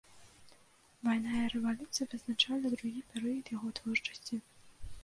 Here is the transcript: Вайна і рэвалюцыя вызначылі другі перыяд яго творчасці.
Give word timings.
Вайна 1.09 1.33
і 1.43 1.51
рэвалюцыя 1.55 2.09
вызначылі 2.15 2.67
другі 2.77 3.07
перыяд 3.13 3.45
яго 3.59 3.67
творчасці. 3.83 4.35